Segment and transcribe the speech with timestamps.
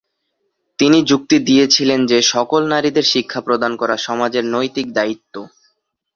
[0.79, 5.35] তিনি যুক্তি দিয়েছিলেন যে সকল নারীদের শিক্ষা প্রদান করা সমাজের নৈতিক দায়িত্ব।